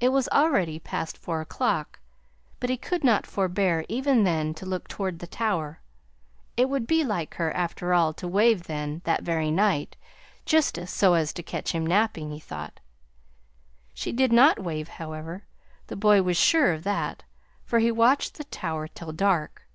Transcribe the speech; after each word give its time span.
It 0.00 0.08
was 0.12 0.30
already 0.30 0.78
past 0.78 1.18
four 1.18 1.42
o'clock, 1.42 2.00
but 2.58 2.70
he 2.70 2.78
could 2.78 3.04
not 3.04 3.26
forbear, 3.26 3.84
even 3.86 4.24
then, 4.24 4.54
to 4.54 4.64
look 4.64 4.88
toward 4.88 5.18
the 5.18 5.26
tower. 5.26 5.82
It 6.56 6.70
would 6.70 6.86
be 6.86 7.04
like 7.04 7.34
her, 7.34 7.52
after 7.52 7.92
all, 7.92 8.14
to 8.14 8.26
wave 8.26 8.62
then, 8.62 9.02
that 9.04 9.24
very 9.24 9.50
night, 9.50 9.94
just 10.46 10.78
so 10.88 11.12
as 11.12 11.34
to 11.34 11.42
catch 11.42 11.72
him 11.74 11.84
napping, 11.86 12.30
he 12.30 12.40
thought. 12.40 12.80
She 13.92 14.10
did 14.10 14.32
not 14.32 14.58
wave, 14.58 14.88
however. 14.88 15.44
The 15.88 15.96
boy 15.96 16.22
was 16.22 16.38
sure 16.38 16.72
of 16.72 16.82
that, 16.84 17.22
for 17.62 17.78
he 17.78 17.90
watched 17.92 18.36
the 18.38 18.44
tower 18.44 18.88
till 18.88 19.12
dark. 19.12 19.68